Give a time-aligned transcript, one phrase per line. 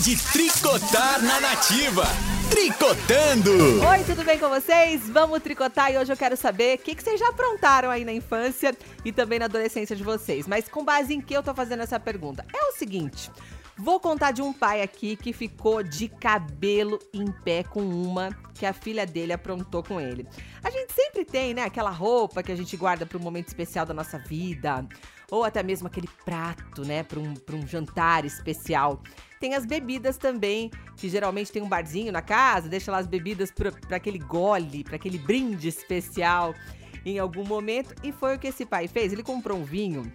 [0.00, 2.04] de tricotar na nativa.
[2.48, 3.50] Tricotando!
[3.84, 5.08] Oi, tudo bem com vocês?
[5.08, 8.12] Vamos tricotar e hoje eu quero saber o que, que vocês já aprontaram aí na
[8.12, 10.46] infância e também na adolescência de vocês.
[10.46, 12.46] Mas com base em que eu tô fazendo essa pergunta?
[12.54, 13.28] É o seguinte.
[13.78, 18.66] Vou contar de um pai aqui que ficou de cabelo em pé com uma que
[18.66, 20.26] a filha dele aprontou com ele.
[20.64, 23.86] A gente sempre tem, né, aquela roupa que a gente guarda para um momento especial
[23.86, 24.84] da nossa vida,
[25.30, 29.00] ou até mesmo aquele prato, né, para um, um jantar especial.
[29.38, 33.52] Tem as bebidas também, que geralmente tem um barzinho na casa, deixa lá as bebidas
[33.52, 36.52] para aquele gole, para aquele brinde especial
[37.06, 37.94] em algum momento.
[38.02, 39.12] E foi o que esse pai fez.
[39.12, 40.12] Ele comprou um vinho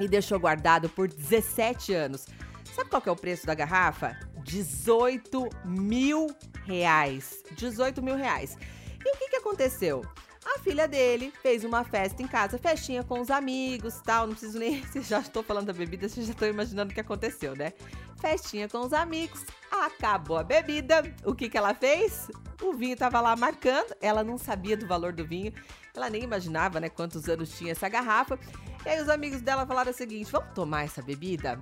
[0.00, 2.26] e deixou guardado por 17 anos.
[2.74, 4.18] Sabe qual que é o preço da garrafa?
[4.42, 6.26] 18 mil
[6.66, 7.44] reais.
[7.52, 8.58] 18 mil reais.
[9.04, 10.04] E o que, que aconteceu?
[10.44, 14.26] A filha dele fez uma festa em casa, festinha com os amigos tal.
[14.26, 14.84] Não preciso nem.
[14.86, 17.72] Se já estou falando da bebida, vocês já estão imaginando o que aconteceu, né?
[18.20, 21.14] Festinha com os amigos, acabou a bebida.
[21.24, 22.28] O que, que ela fez?
[22.60, 25.52] O vinho estava lá marcando, ela não sabia do valor do vinho,
[25.94, 28.38] ela nem imaginava, né, quantos anos tinha essa garrafa.
[28.84, 31.60] E aí os amigos dela falaram o seguinte: vamos tomar essa bebida?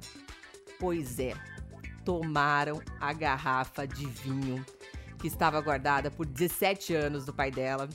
[0.78, 1.34] Pois é,
[2.04, 4.64] tomaram a garrafa de vinho
[5.18, 7.88] que estava guardada por 17 anos do pai dela,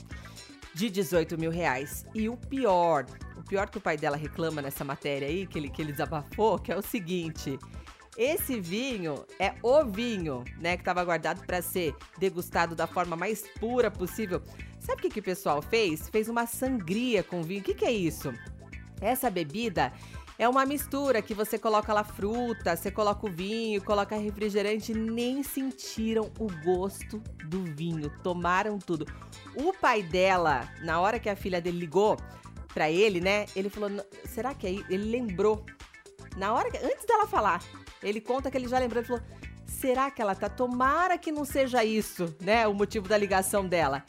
[0.74, 2.06] de 18 mil reais.
[2.14, 3.04] E o pior,
[3.36, 6.58] o pior que o pai dela reclama nessa matéria aí, que ele, que ele desabafou,
[6.58, 7.58] que é o seguinte.
[8.16, 13.42] Esse vinho é o vinho, né, que estava guardado para ser degustado da forma mais
[13.60, 14.42] pura possível.
[14.80, 16.08] Sabe o que, que o pessoal fez?
[16.08, 17.60] Fez uma sangria com vinho.
[17.60, 18.32] O que, que é isso?
[19.00, 19.92] Essa bebida
[20.38, 25.42] é uma mistura que você coloca lá fruta, você coloca o vinho, coloca refrigerante, nem
[25.42, 29.04] sentiram o gosto do vinho, tomaram tudo.
[29.56, 32.16] O pai dela, na hora que a filha dele ligou
[32.72, 33.46] para ele, né?
[33.56, 33.90] Ele falou:
[34.24, 35.66] "Será que é ele lembrou?"
[36.36, 37.60] Na hora que, antes dela falar,
[38.00, 39.22] ele conta que ele já lembrou, ele falou:
[39.66, 40.48] "Será que ela tá?
[40.48, 44.04] Tomara que não seja isso, né, o motivo da ligação dela."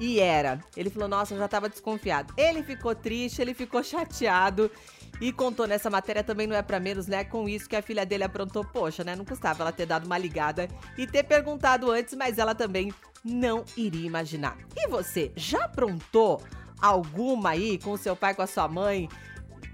[0.00, 0.60] E era.
[0.76, 2.34] Ele falou: Nossa, eu já tava desconfiado.
[2.36, 4.70] Ele ficou triste, ele ficou chateado.
[5.20, 7.24] E contou nessa matéria também não é para menos, né?
[7.24, 8.64] Com isso que a filha dele aprontou.
[8.64, 9.14] Poxa, né?
[9.14, 12.92] Não custava ela ter dado uma ligada e ter perguntado antes, mas ela também
[13.24, 14.56] não iria imaginar.
[14.76, 16.42] E você, já aprontou
[16.80, 19.08] alguma aí com seu pai, com a sua mãe,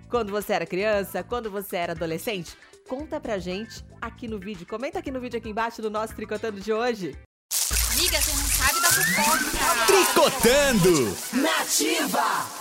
[0.08, 2.56] quando você era criança, quando você era adolescente?
[2.88, 4.66] Conta pra gente aqui no vídeo.
[4.66, 7.16] Comenta aqui no vídeo aqui embaixo do nosso Tricotando de hoje.
[7.92, 9.86] Amiga, você não sabe da fofoca.
[9.86, 11.16] Tricotando!
[11.32, 12.59] Nativa!